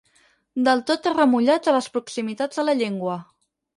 [0.67, 3.19] Del tot remullats a les proximitats de la llengua.